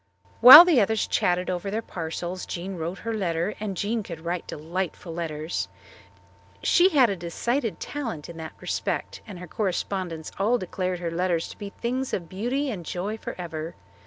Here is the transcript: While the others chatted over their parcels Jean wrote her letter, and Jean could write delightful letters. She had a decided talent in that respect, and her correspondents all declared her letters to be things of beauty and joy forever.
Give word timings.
While 0.39 0.65
the 0.65 0.81
others 0.81 1.05
chatted 1.05 1.47
over 1.47 1.69
their 1.69 1.83
parcels 1.83 2.47
Jean 2.47 2.75
wrote 2.75 2.97
her 2.97 3.13
letter, 3.13 3.53
and 3.59 3.77
Jean 3.77 4.01
could 4.01 4.21
write 4.25 4.47
delightful 4.47 5.13
letters. 5.13 5.67
She 6.63 6.89
had 6.89 7.11
a 7.11 7.15
decided 7.15 7.79
talent 7.79 8.27
in 8.27 8.37
that 8.37 8.53
respect, 8.59 9.21
and 9.27 9.37
her 9.37 9.45
correspondents 9.47 10.31
all 10.39 10.57
declared 10.57 10.97
her 11.01 11.11
letters 11.11 11.49
to 11.49 11.57
be 11.59 11.69
things 11.69 12.15
of 12.15 12.29
beauty 12.29 12.71
and 12.71 12.83
joy 12.83 13.15
forever. 13.15 13.75